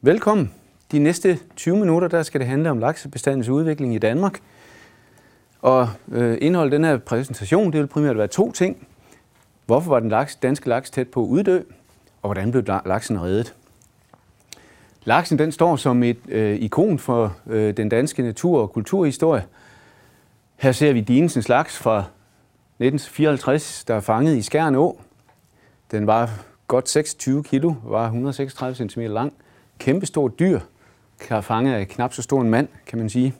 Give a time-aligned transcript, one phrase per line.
[0.00, 0.54] Velkommen.
[0.92, 4.40] De næste 20 minutter, der skal det handle om laksebestandens udvikling i Danmark.
[5.60, 8.86] Og øh, indholdet den her præsentation, det vil primært være to ting.
[9.66, 11.60] Hvorfor var den laks, danske laks tæt på at uddø,
[12.22, 13.54] og hvordan blev laksen reddet?
[15.04, 19.44] Laksen den står som et øh, ikon for øh, den danske natur- og kulturhistorie.
[20.56, 25.00] Her ser vi Dinesens laks fra 1954, der er fanget i Skjern Å.
[25.90, 26.30] Den var
[26.66, 29.32] godt 26 kilo, var 136 cm lang.
[29.82, 30.60] Kæmpestort dyr,
[31.20, 33.34] kan fange af knap så stor en mand, kan man sige.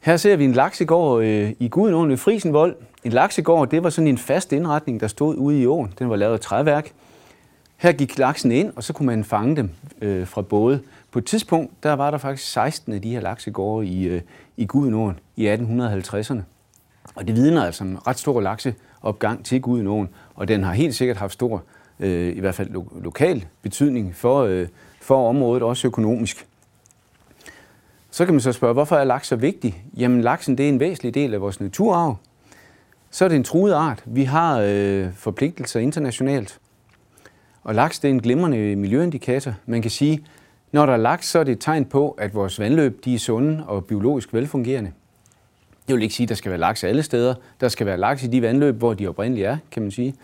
[0.00, 2.76] Her ser vi en laksegård øh, i Gudenåen ved Frisenvold.
[3.04, 5.94] En laksegård, det var sådan en fast indretning, der stod ude i åen.
[5.98, 6.92] Den var lavet af træværk.
[7.76, 9.70] Her gik laksen ind, og så kunne man fange dem
[10.02, 10.80] øh, fra både.
[11.10, 14.20] På et tidspunkt, der var der faktisk 16 af de her laksegårde i, øh,
[14.56, 16.40] i Gudenåen i 1850'erne.
[17.14, 21.16] Og det vidner altså om ret stor lakseopgang til Gudenåen, og den har helt sikkert
[21.16, 21.62] haft stor,
[22.02, 24.68] øh, i hvert fald lo- lokal betydning for, øh,
[25.00, 26.46] for området, også økonomisk.
[28.10, 29.84] Så kan man så spørge, hvorfor er laks så vigtig?
[29.96, 32.16] Jamen laksen det er en væsentlig del af vores naturarv.
[33.10, 34.02] Så er det en truet art.
[34.06, 36.58] Vi har øh, forpligtelser internationalt.
[37.62, 39.54] Og laks det er en glimrende miljøindikator.
[39.66, 40.24] Man kan sige,
[40.72, 43.18] når der er laks, så er det et tegn på, at vores vandløb de er
[43.18, 44.92] sunde og biologisk velfungerende.
[45.88, 47.34] Det vil ikke sige, at der skal være laks alle steder.
[47.60, 50.14] Der skal være laks i de vandløb, hvor de oprindeligt er, kan man sige.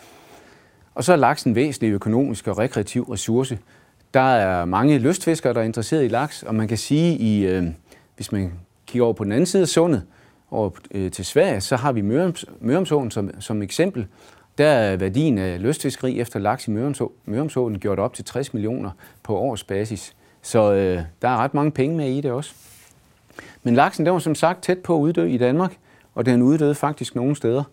[0.98, 3.58] Og så er laks en væsentlig økonomisk og rekreativ ressource.
[4.14, 7.64] Der er mange lystfiskere, der er interesseret i laks, og man kan sige, i, øh,
[8.16, 8.52] hvis man
[8.86, 10.02] kigger over på den anden side af sundet,
[10.50, 14.06] over øh, til Sverige, så har vi Mørums, Mørumsåen som, som eksempel.
[14.58, 16.70] Der er værdien af lystfiskeri efter laks i
[17.24, 18.91] Mørumsåen gjort op til 60 millioner
[19.22, 20.14] på årsbasis.
[20.42, 22.54] Så øh, der er ret mange penge med i det også.
[23.62, 25.76] Men laksen den var som sagt tæt på at uddø i Danmark,
[26.14, 27.64] og den uddøde faktisk nogle steder.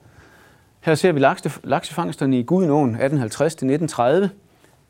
[0.85, 1.19] Her ser vi
[1.63, 2.99] laksefangsterne i Gudenåen 1850-1930.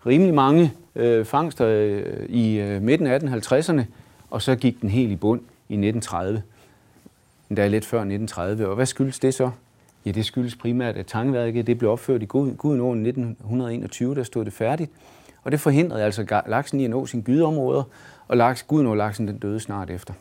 [0.05, 3.81] Rimelig mange øh, fangster øh, i øh, midten af 1850'erne,
[4.29, 6.43] og så gik den helt i bund i 1930.
[7.49, 8.67] Endda lidt før 1930.
[8.67, 9.49] Og hvad skyldes det så?
[10.05, 14.53] Ja, det skyldes primært, at tangværket det blev opført i Gudenåen 1921, der stod det
[14.53, 14.91] færdigt.
[15.43, 17.83] Og det forhindrede altså laksen i at nå sine gydeområder,
[18.27, 20.13] og laks, Gudenålaksen den døde snart efter.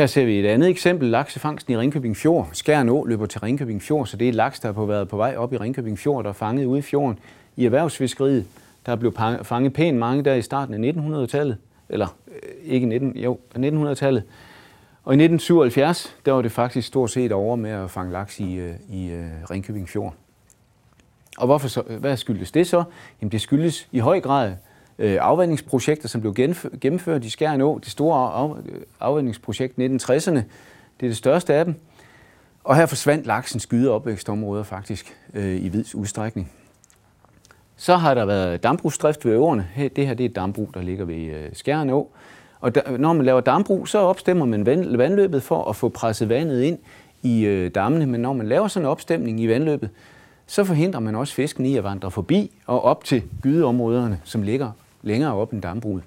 [0.00, 2.48] Her ser vi et andet eksempel, laksefangsten i Ringkøbing Fjord.
[2.52, 5.34] Skjern Å løber til Ringkøbing Fjord, så det er laks, der har været på vej
[5.36, 7.18] op i Ringkøbing Fjord, der er fanget ude i fjorden
[7.56, 8.46] i erhvervsfiskeriet.
[8.86, 9.12] Der blev
[9.42, 11.56] fanget pænt mange der i starten af 1900-tallet,
[11.88, 14.22] eller øh, ikke 19, jo, 1900-tallet.
[15.04, 18.54] Og i 1977, der var det faktisk stort set over med at fange laks i,
[18.54, 20.14] øh, i øh, Ringkøbing Fjord.
[21.38, 22.84] Og hvorfor så, hvad skyldes det så?
[23.20, 24.52] Jamen det skyldes i høj grad
[25.00, 26.34] øh, afvandingsprojekter, som blev
[26.80, 27.78] gennemført i Skjern Å.
[27.78, 28.50] Det store af,
[29.00, 30.40] afvandingsprojekt 1960'erne,
[31.00, 31.74] det er det største af dem.
[32.64, 36.52] Og her forsvandt laksens skydeopvækstområder faktisk øh, i vid udstrækning.
[37.76, 39.68] Så har der været dambrugsdrift ved øverne.
[39.96, 42.12] Det her det er et dambrug, der ligger ved øh, Skjern Å.
[42.60, 46.28] Og da, når man laver dambrug, så opstemmer man vand, vandløbet for at få presset
[46.28, 46.78] vandet ind
[47.22, 48.06] i øh, dammene.
[48.06, 49.90] Men når man laver sådan en opstemning i vandløbet,
[50.46, 54.70] så forhindrer man også fisken i at vandre forbi og op til gydeområderne, som ligger
[55.02, 56.04] længere op end dambruget.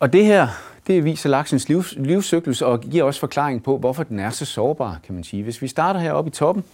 [0.00, 0.48] Og det her,
[0.86, 5.00] det viser laksens liv, livscyklus og giver også forklaring på, hvorfor den er så sårbar,
[5.04, 5.42] kan man sige.
[5.42, 6.64] Hvis vi starter heroppe i toppen,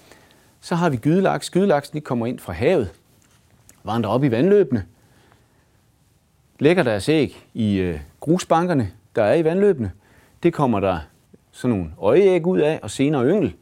[0.61, 1.51] så har vi gydelaks.
[1.51, 2.91] Gydelaksen de kommer ind fra havet,
[3.85, 4.85] vandrer op i vandløbene,
[6.59, 9.93] lægger deres æg i øh, grusbankerne, der er i vandløbene.
[10.43, 10.99] Det kommer der
[11.51, 13.55] sådan nogle øjeæg ud af, og senere yngel.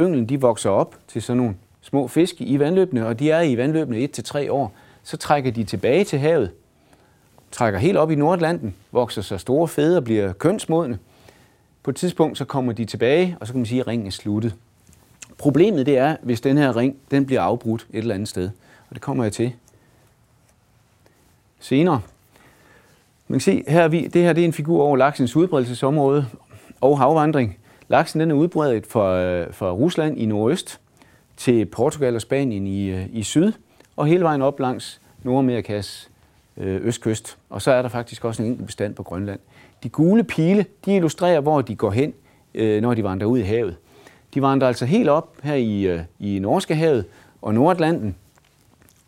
[0.00, 3.56] Ynglen de vokser op til sådan nogle små fisk i vandløbene, og de er i
[3.56, 4.74] vandløbene 1-3 år.
[5.02, 6.50] Så trækker de tilbage til havet,
[7.50, 10.98] trækker helt op i Nordatlanten, vokser sig store fede og bliver kønsmodne.
[11.82, 14.10] På et tidspunkt så kommer de tilbage, og så kan man sige, at ringen er
[14.10, 14.54] sluttet.
[15.38, 18.50] Problemet det er, hvis den her ring den bliver afbrudt et eller andet sted.
[18.88, 19.52] Og det kommer jeg til
[21.60, 22.00] senere.
[23.28, 26.26] Man kan se, her, vi, det her det er en figur over laksens udbredelsesområde
[26.80, 27.58] og havvandring.
[27.88, 30.80] Laksen den er udbredt fra, øh, fra Rusland i nordøst
[31.36, 33.52] til Portugal og Spanien i, øh, i syd,
[33.96, 36.10] og hele vejen op langs Nordamerikas
[36.56, 37.38] øh, østkyst.
[37.50, 39.40] Og så er der faktisk også en enkelt bestand på Grønland.
[39.82, 42.14] De gule pile, de illustrerer, hvor de går hen,
[42.54, 43.76] øh, når de vandrer ud i havet.
[44.34, 47.04] De vandrer altså helt op her i, øh, i Norske havet
[47.42, 48.16] og Nordatlanten,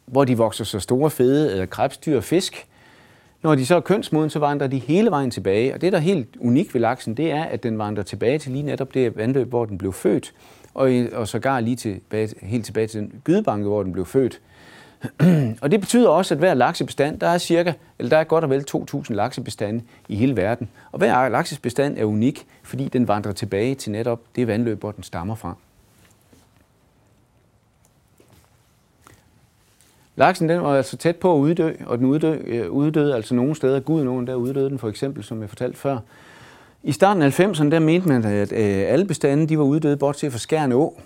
[0.06, 2.66] hvor de vokser så store, fede øh, eller krebsdyr og fisk.
[3.42, 5.74] Når de så er kønsmoden, så vandrer de hele vejen tilbage.
[5.74, 8.52] Og det, der er helt unikt ved laksen, det er, at den vandrer tilbage til
[8.52, 10.34] lige netop det vandløb, hvor den blev født.
[10.74, 14.40] Og, og sågar lige tilbage, helt tilbage til den gydebanke, hvor den blev født.
[15.62, 18.50] og det betyder også, at hver laksebestand, der er cirka, eller der er godt og
[18.50, 20.68] vel 2.000 laksebestande i hele verden.
[20.92, 25.02] Og hver laksebestand er unik, fordi den vandrer tilbage til netop det vandløb, hvor den
[25.02, 25.54] stammer fra.
[30.16, 33.54] Laksen den var altså tæt på at uddø, og den uddø, øh, uddøde altså nogle
[33.54, 33.80] steder.
[33.80, 35.98] Gud nogen der uddøde den for eksempel, som jeg fortalte før.
[36.82, 40.32] I starten af 90'erne, der mente man, at øh, alle bestande de var uddøde, bortset
[40.32, 41.00] fra Skærne Å,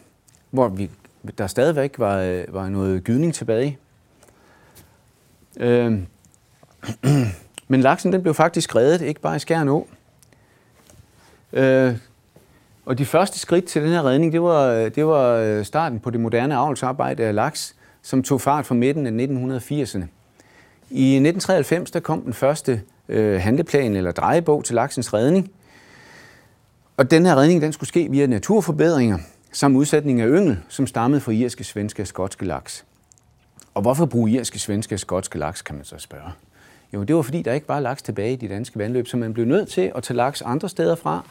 [0.50, 0.90] hvor vi,
[1.38, 3.78] der stadigvæk var, øh, var noget gydning tilbage.
[5.58, 5.98] Øh,
[7.68, 9.88] men laksen den blev faktisk reddet, ikke bare i Skjern Å.
[11.52, 11.96] Øh,
[12.86, 16.10] og de første skridt til den her redning, det var, det var øh, starten på
[16.10, 20.04] det moderne avlsarbejde af laks, som tog fart fra midten af 1980'erne.
[20.90, 25.50] I 1993 der kom den første øh, handleplan eller drejebog til laksens redning.
[26.96, 29.18] Og den her redning den skulle ske via naturforbedringer
[29.52, 32.84] samt udsætning af yngel, som stammede fra irske, svenske og skotske laks.
[33.78, 36.30] Og hvorfor bruge irske, svenske og skotske laks, kan man så spørge.
[36.94, 39.34] Jo, det var fordi, der ikke var laks tilbage i de danske vandløb, så man
[39.34, 41.24] blev nødt til at tage laks andre steder fra,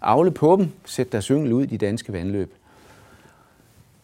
[0.00, 2.54] afle på dem, sætte deres yngel ud i de danske vandløb.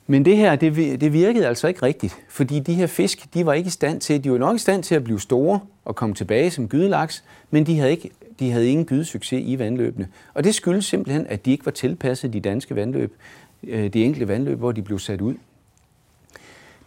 [0.07, 3.53] Men det her, det, det virkede altså ikke rigtigt, fordi de her fisk, de var
[3.53, 6.15] ikke i stand til, de var nok i stand til at blive store og komme
[6.15, 10.09] tilbage som gydelaks, men de havde, ikke, de havde ingen gydesucces i vandløbene.
[10.35, 13.17] Og det skyldes simpelthen, at de ikke var tilpasset de danske vandløb,
[13.63, 15.35] øh, de enkelte vandløb, hvor de blev sat ud.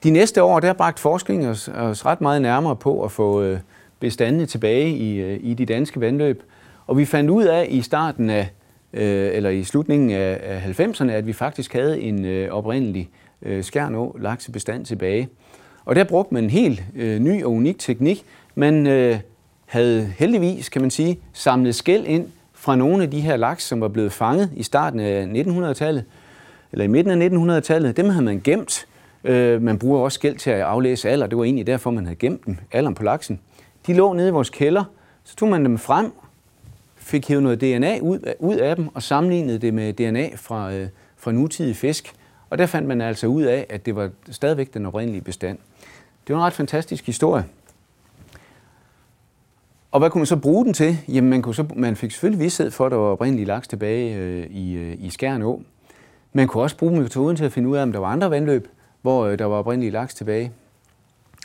[0.04, 3.60] De næste år, der bragt forskning os, os ret meget nærmere på at få øh,
[4.00, 6.44] bestandene tilbage i, øh, i de danske vandløb.
[6.88, 8.50] Og vi fandt ud af i starten af
[8.94, 13.10] øh, eller i slutningen af, 90'erne, at vi faktisk havde en øh, oprindelig
[13.42, 15.30] øh, skærnå laksebestand tilbage.
[15.86, 18.24] Og der brugte man en helt øh, ny og unik teknik.
[18.56, 19.20] Man øh,
[19.66, 23.82] havde heldigvis, kan man sige, samlet skæld ind fra nogle af de her laks, som
[23.82, 26.04] var blevet fanget i starten af 1900-tallet,
[26.72, 27.98] eller i midten af 1900-tallet.
[27.98, 28.86] Dem havde man gemt.
[29.24, 31.28] Øh, man bruger også skæld til at aflæse alder.
[31.28, 33.40] Det var egentlig derfor, man havde gemt dem, alderen på laksen.
[33.88, 34.84] De lå nede i vores kælder.
[35.24, 36.12] Så tog man dem frem
[37.02, 40.88] fik hævet noget DNA ud, ud af dem og sammenlignede det med DNA fra, øh,
[41.18, 42.14] fra nutidige fisk.
[42.50, 45.58] Og der fandt man altså ud af, at det var stadigvæk den oprindelige bestand.
[46.28, 47.46] Det var en ret fantastisk historie.
[49.92, 50.98] Og hvad kunne man så bruge den til?
[51.08, 54.16] Jamen, man, kunne så, man fik selvfølgelig vidshed for, at der var oprindelige laks tilbage
[54.16, 55.66] øh, i, øh, i Skjern
[56.34, 58.68] Man kunne også bruge metoden til at finde ud af, om der var andre vandløb,
[59.02, 60.52] hvor øh, der var oprindelige laks tilbage.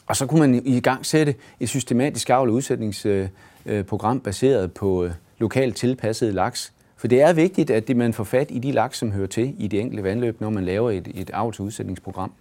[0.06, 4.72] Og så kunne man i gang sætte et systematisk avl- og udsætningsprogram øh, øh, baseret
[4.72, 6.72] på, øh, lokalt tilpasset laks.
[6.96, 9.68] For det er vigtigt, at man får fat i de laks, som hører til i
[9.68, 12.32] de enkelte vandløb, når man laver et, et avl- og udsætningsprogram.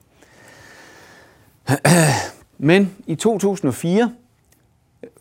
[2.58, 4.14] Men i 2004,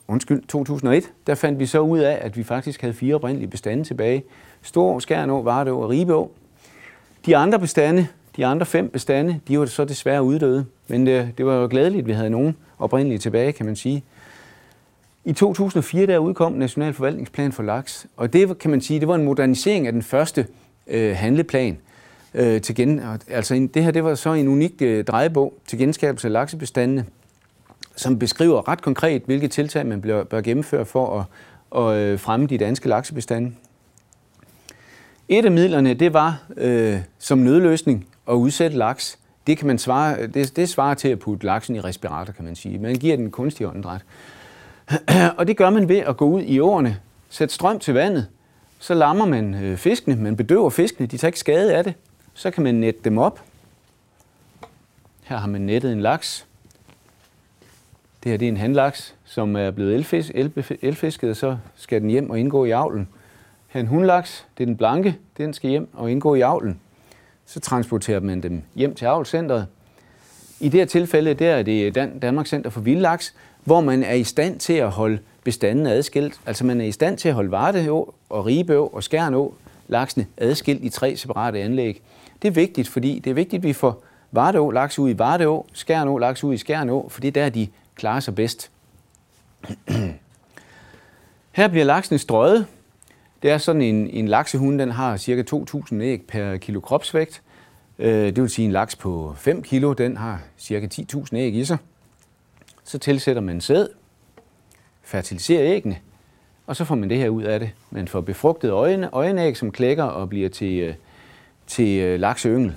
[0.08, 3.84] undskyld, 2001, der fandt vi så ud af, at vi faktisk havde fire oprindelige bestande
[3.84, 4.24] tilbage.
[4.62, 6.30] Stor, Skærnå, Vardeå og Ribeå.
[7.26, 10.66] De andre bestande, de andre fem bestande, de var så desværre uddøde.
[10.88, 14.04] Men det, det var jo glædeligt, at vi havde nogen oprindeligt tilbage, kan man sige.
[15.24, 19.14] I 2004 der udkom National Forvaltningsplan for Laks, og det kan man sige, det var
[19.14, 20.46] en modernisering af den første
[20.86, 21.78] øh, handleplan.
[22.34, 25.78] Øh, til gen, altså en, det her det var så en unik øh, drejebog til
[25.78, 27.04] genskabelse af laksebestandene,
[27.96, 31.26] som beskriver ret konkret, hvilke tiltag man bør, bør gennemføre for
[31.72, 33.52] at, at øh, fremme de danske laksebestande.
[35.28, 39.18] Et af midlerne, det var øh, som nødløsning at udsætte laks.
[39.46, 42.56] Det kan man svare, det, det svarer til at putte laksen i respirator, kan man
[42.56, 42.78] sige.
[42.78, 44.00] Man giver den kunstig åndedræt.
[45.38, 47.00] og det gør man ved at gå ud i årene,
[47.30, 48.26] sætte strøm til vandet,
[48.78, 51.94] så lammer man øh, fiskene, man bedøver fiskene, de tager ikke skade af det.
[52.34, 53.42] Så kan man nette dem op.
[55.22, 56.46] Her har man nettet en laks.
[58.22, 60.30] Det her det er en handlaks, som er blevet elfisk,
[60.82, 63.08] elfisket, og så skal den hjem og indgå i avlen.
[63.68, 66.80] Her er en hundlaks, det er den blanke, den skal hjem og indgå i avlen.
[67.46, 69.66] Så transporterer man dem hjem til avlscentret.
[70.60, 73.34] I det her tilfælde der er det Danmarks Center for Vildlaks,
[73.64, 76.40] hvor man er i stand til at holde bestanden adskilt.
[76.46, 79.54] Altså man er i stand til at holde Vardeå og Ribeå og Skærnå
[79.88, 82.02] laksene adskilt i tre separate anlæg.
[82.42, 85.66] Det er vigtigt, fordi det er vigtigt, at vi får Vardeå laks ud i Vardeå,
[85.72, 88.70] Skærnå laks ud i Skærnå, for det er der, de klarer sig bedst.
[91.52, 92.66] Her bliver laksen strøget.
[93.44, 95.44] Det er sådan en, en laksehund, den har ca.
[95.56, 97.42] 2.000 æg per kilo kropsvægt.
[97.98, 100.88] Øh, det vil sige, en laks på 5 kilo, den har ca.
[100.94, 101.76] 10.000 æg i sig.
[102.84, 103.88] Så tilsætter man sæd,
[105.02, 105.98] fertiliserer æggene,
[106.66, 107.70] og så får man det her ud af det.
[107.90, 110.94] Man får befrugtet øjne, øjenæg, som klækker og bliver til, øh,
[111.66, 112.74] til øh, lakseyngel.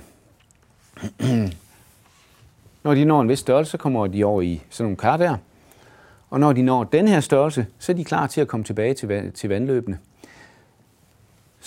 [2.84, 5.36] når de når en vis størrelse, så kommer de over i sådan nogle kar der.
[6.30, 8.94] Og når de når den her størrelse, så er de klar til at komme tilbage
[8.94, 9.98] til, til vandløbene.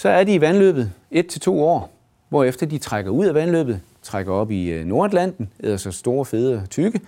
[0.02, 1.94] Så er de i vandløbet 1-2 år,
[2.30, 6.68] hvorefter de trækker ud af vandløbet, trækker op i øh, Nordatlanten, æder så store, fede
[6.70, 7.02] tykke,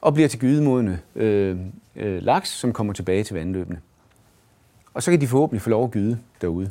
[0.00, 1.56] og bliver til gydemodende øh,
[1.96, 3.80] øh, laks, som kommer tilbage til vandløbene.
[4.94, 6.70] Og så kan de forhåbentlig få lov at gyde derude.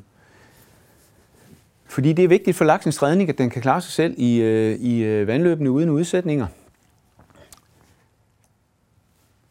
[1.85, 4.79] Fordi det er vigtigt for laksens redning, at den kan klare sig selv i, øh,
[4.79, 6.47] i øh, vandløbene uden udsætninger.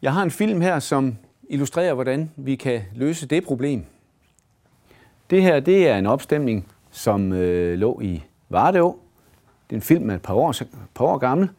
[0.01, 1.17] Jeg har en film her, som
[1.49, 3.85] illustrerer, hvordan vi kan løse det problem.
[5.29, 8.99] Det her det er en opstemning, som øh, lå i Vardeå.
[9.69, 10.55] Det er en film, der er et par år,
[10.95, 11.49] par år gammel.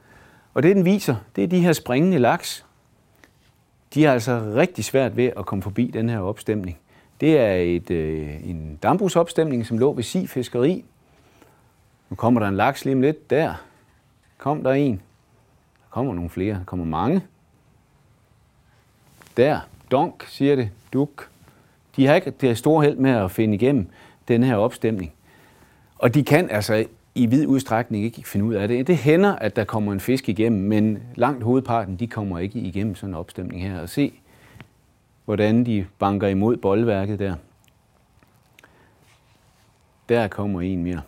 [0.55, 2.65] Og det, den viser, det er de her springende laks.
[3.95, 6.79] De har altså rigtig svært ved at komme forbi den her opstemning.
[7.21, 10.85] Det er et, øh, en dambrugsopstemning, som lå ved Si Fiskeri.
[12.11, 13.31] Nu kommer der en laks lige om lidt.
[13.31, 13.55] Der
[14.39, 14.95] kom der en.
[15.77, 16.55] Der kommer nogle flere.
[16.55, 17.23] Der kommer mange.
[19.37, 19.61] Der.
[19.91, 20.71] Donk, siger det.
[20.93, 21.31] Duk.
[21.99, 23.89] De har ikke det store held med at finde igennem
[24.29, 25.13] den her opstemning.
[25.99, 28.87] Og de kan altså i vid udstrækning ikke finde ud af det.
[28.87, 32.95] Det hænder, at der kommer en fisk igennem, men langt hovedparten, de kommer ikke igennem
[32.95, 33.81] sådan en opstemning her.
[33.81, 34.21] Og se,
[35.25, 37.35] hvordan de banker imod boldværket der.
[40.09, 41.01] Der kommer en mere.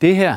[0.00, 0.36] Det her,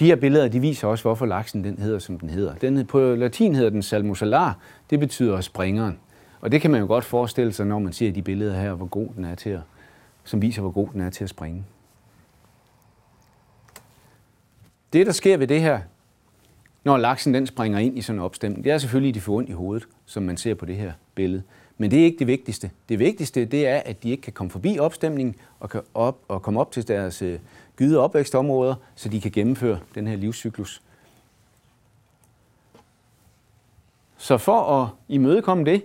[0.00, 2.54] de her billeder, de viser også, hvorfor laksen den hedder, som den hedder.
[2.54, 4.58] Den, på latin hedder den salmosalar,
[4.90, 5.98] det betyder springeren.
[6.40, 8.86] Og det kan man jo godt forestille sig, når man ser de billeder her, hvor
[8.86, 9.60] god den er til at,
[10.24, 11.64] som viser, hvor god den er til at springe.
[14.92, 15.80] Det, der sker ved det her,
[16.84, 19.36] når laksen den springer ind i sådan en opstemning, det er selvfølgelig, at de får
[19.36, 21.42] ondt i hovedet, som man ser på det her billede.
[21.80, 22.70] Men det er ikke det vigtigste.
[22.88, 26.42] Det vigtigste, det er, at de ikke kan komme forbi opstemningen og, kan op, og
[26.42, 27.38] komme op til deres øh,
[27.76, 30.82] gyde opvækstområder, så de kan gennemføre den her livscyklus.
[34.18, 35.84] Så for at imødekomme det,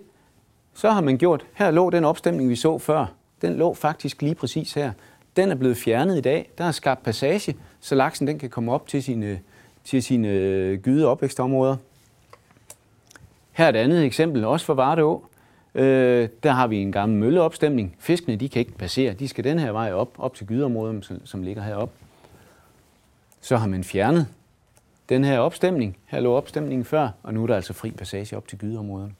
[0.73, 3.05] så har man gjort, her lå den opstemning, vi så før,
[3.41, 4.91] den lå faktisk lige præcis her.
[5.35, 6.49] Den er blevet fjernet i dag.
[6.57, 9.39] Der er skabt passage, så laksen den kan komme op til sine,
[9.83, 11.77] til sine øh, gyde opvækstområder.
[13.51, 15.23] Her er et andet eksempel, også for Vardeå.
[15.75, 17.95] Øh, der har vi en gammel mølleopstemning.
[17.99, 21.25] Fiskene de kan ikke passere, de skal den her vej op, op til gyderområdet, som,
[21.25, 21.95] som ligger heroppe.
[23.41, 24.27] Så har man fjernet
[25.09, 25.97] den her opstemning.
[26.05, 29.11] Her lå opstemningen før, og nu er der altså fri passage op til gyderområdet.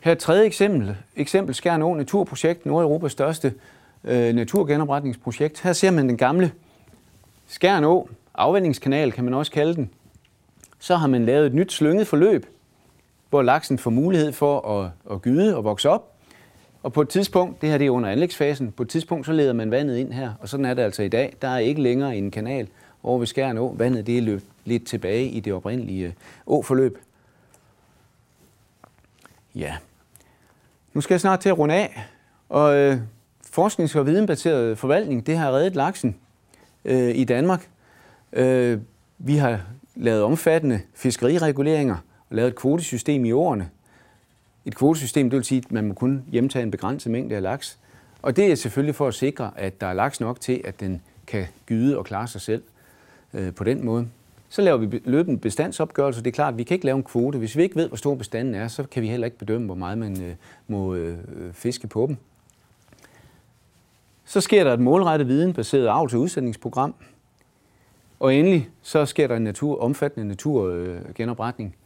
[0.00, 0.96] Her er et tredje eksempel.
[1.16, 3.54] Eksempel Skjern Å Naturprojekt, Nordeuropas største
[4.04, 5.62] øh, naturgenopretningsprojekt.
[5.62, 6.52] Her ser man den gamle
[7.46, 9.90] Skjern Å, afvandingskanal kan man også kalde den.
[10.78, 12.46] Så har man lavet et nyt slynget forløb,
[13.30, 16.12] hvor laksen får mulighed for at, at gyde og vokse op.
[16.82, 19.52] Og på et tidspunkt, det her det er under anlægsfasen, på et tidspunkt så leder
[19.52, 21.36] man vandet ind her, og sådan er det altså i dag.
[21.42, 22.68] Der er ikke længere en kanal
[23.02, 23.74] over ved Skjern Å.
[23.78, 26.14] Vandet det er løbet lidt tilbage i det oprindelige
[26.46, 26.98] åforløb.
[29.54, 29.76] Ja,
[30.94, 32.06] nu skal jeg snart til at runde af,
[32.48, 32.98] og øh,
[33.50, 36.16] forsknings- og videnbaseret forvaltning, det har reddet laksen
[36.84, 37.68] øh, i Danmark.
[38.32, 38.78] Øh,
[39.18, 39.60] vi har
[39.94, 41.96] lavet omfattende fiskerireguleringer
[42.30, 43.70] og lavet et kvotesystem i årene.
[44.64, 47.78] Et kvotesystem, det vil sige, at man må kun hjemtage en begrænset mængde af laks.
[48.22, 51.02] Og det er selvfølgelig for at sikre, at der er laks nok til, at den
[51.26, 52.62] kan gyde og klare sig selv
[53.34, 54.08] øh, på den måde.
[54.48, 56.20] Så laver vi løbende bestandsopgørelse.
[56.20, 57.38] Det er klart, at vi kan ikke lave en kvote.
[57.38, 59.74] Hvis vi ikke ved, hvor stor bestanden er, så kan vi heller ikke bedømme, hvor
[59.74, 60.34] meget man øh,
[60.68, 61.18] må øh,
[61.52, 62.16] fiske på dem.
[64.24, 66.94] Så sker der et målrettet videnbaseret arv til udsætningsprogram.
[68.20, 71.68] Og endelig så sker der en natur, omfattende naturgenopretning.
[71.68, 71.85] Øh,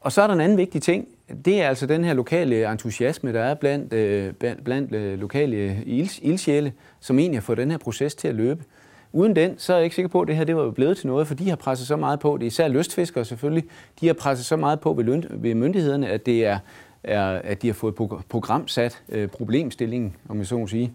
[0.00, 1.08] og så er der en anden vigtig ting.
[1.44, 4.32] Det er altså den her lokale entusiasme, der er blandt, øh,
[4.64, 5.82] blandt øh, lokale
[6.22, 8.64] ildsjæle, som egentlig har fået den her proces til at løbe.
[9.12, 11.06] Uden den, så er jeg ikke sikker på, at det her det var blevet til
[11.06, 13.64] noget, for de har presset så meget på, det er især lystfiskere selvfølgelig,
[14.00, 16.58] de har presset så meget på ved, ved myndighederne, at, det er,
[17.04, 17.94] er, at de har fået
[18.28, 20.92] programsat øh, problemstillingen, om jeg så må sige.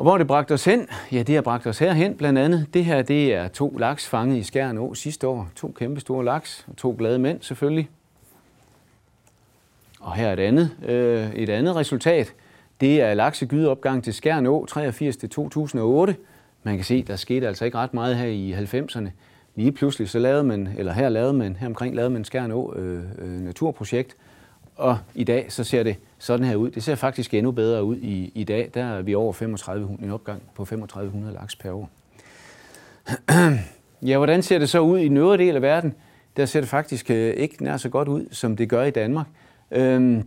[0.00, 0.88] Og hvor det bragte os hen?
[1.12, 2.66] Ja, det har bragt os herhen blandt andet.
[2.74, 5.48] Det her det er to laks fanget i Skjern Å sidste år.
[5.56, 7.88] To kæmpe store laks, og to glade mænd selvfølgelig.
[10.00, 12.34] Og her er et andet, øh, et andet resultat.
[12.80, 16.16] Det er laksegydeopgang til Skjern Å 83 til 2008.
[16.62, 19.08] Man kan se, der skete altså ikke ret meget her i 90'erne.
[19.56, 22.72] Lige pludselig så lavede man, eller her lavede man, her omkring lavede man Skjern Å
[22.76, 24.16] øh, øh, naturprojekt,
[24.80, 26.70] og i dag så ser det sådan her ud.
[26.70, 28.70] Det ser faktisk endnu bedre ud i, i dag.
[28.74, 31.90] Der er vi over 35, en opgang på 3500 laks per år.
[34.08, 35.94] ja, hvordan ser det så ud i den øvrige del af verden?
[36.36, 39.26] Der ser det faktisk øh, ikke nær så godt ud, som det gør i Danmark.
[39.70, 40.22] Øhm,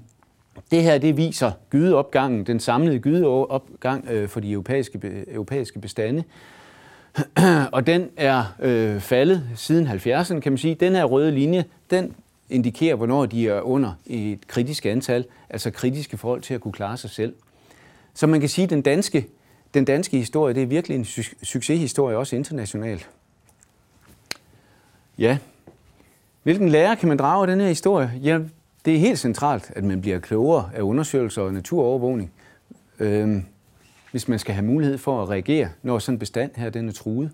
[0.71, 6.23] det her det viser gydeopgangen, den samlede gydeopgang øh, for de europæiske, europæiske bestande.
[7.71, 10.75] Og den er øh, faldet siden 70'erne, kan man sige.
[10.75, 12.15] Den her røde linje, den
[12.49, 16.97] indikerer, hvornår de er under et kritisk antal, altså kritiske forhold til at kunne klare
[16.97, 17.35] sig selv.
[18.13, 19.27] Så man kan sige, at den danske,
[19.73, 23.09] den danske historie, det er virkelig en su- succeshistorie, også internationalt.
[25.17, 25.37] Ja.
[26.43, 28.11] Hvilken lære kan man drage af den her historie?
[28.23, 28.39] Ja,
[28.85, 32.31] det er helt centralt, at man bliver klogere af undersøgelser og naturovervågning,
[32.99, 33.43] øh,
[34.11, 36.93] hvis man skal have mulighed for at reagere, når sådan en bestand her den er
[36.93, 37.31] truet.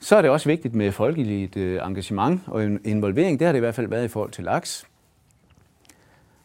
[0.00, 3.38] Så er det også vigtigt med folkeligt øh, engagement og involvering.
[3.38, 4.84] Det har det i hvert fald været i forhold til laks.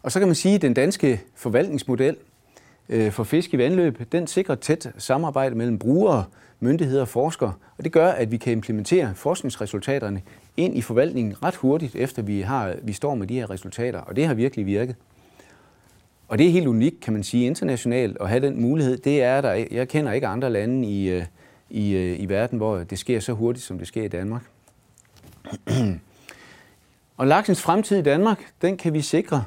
[0.04, 2.16] Og så kan man sige, at den danske forvaltningsmodel
[2.90, 6.26] øh, for fisk i vandløb, den sikrer tæt samarbejde mellem brugere,
[6.60, 7.54] myndigheder og forskere.
[7.78, 10.22] Og det gør, at vi kan implementere forskningsresultaterne
[10.58, 14.00] ind i forvaltningen ret hurtigt, efter vi, har, vi står med de her resultater.
[14.00, 14.96] Og det har virkelig virket.
[16.28, 18.98] Og det er helt unikt, kan man sige, internationalt at have den mulighed.
[18.98, 19.66] Det er der.
[19.72, 21.24] Jeg kender ikke andre lande i, øh,
[21.72, 24.42] i, øh, i verden, hvor det sker så hurtigt, som det sker i Danmark.
[27.18, 29.44] og laksens fremtid i Danmark, den kan vi sikre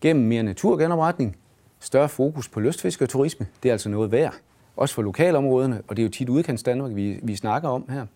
[0.00, 1.36] gennem mere naturgenopretning,
[1.80, 3.46] større fokus på lystfiskerturisme.
[3.62, 4.34] Det er altså noget værd,
[4.76, 8.06] også for lokalområderne, og det er jo tit udkants Danmark, vi, vi snakker om her.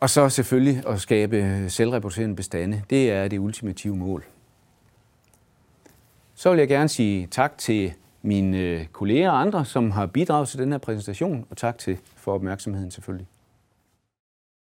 [0.00, 2.82] Og så selvfølgelig at skabe selvreporterende bestande.
[2.90, 4.24] Det er det ultimative mål.
[6.34, 7.92] Så vil jeg gerne sige tak til
[8.26, 12.32] mine kolleger og andre, som har bidraget til den her præsentation, og tak til for
[12.32, 13.26] opmærksomheden selvfølgelig.